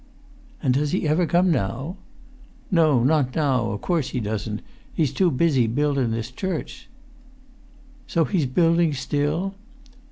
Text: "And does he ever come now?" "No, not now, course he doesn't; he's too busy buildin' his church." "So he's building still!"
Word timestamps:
"And 0.63 0.73
does 0.73 0.93
he 0.93 1.07
ever 1.07 1.27
come 1.27 1.51
now?" 1.51 1.95
"No, 2.71 3.03
not 3.03 3.35
now, 3.35 3.77
course 3.77 4.09
he 4.09 4.19
doesn't; 4.19 4.63
he's 4.91 5.13
too 5.13 5.29
busy 5.29 5.67
buildin' 5.67 6.11
his 6.11 6.31
church." 6.31 6.89
"So 8.07 8.25
he's 8.25 8.47
building 8.47 8.93
still!" 8.93 9.53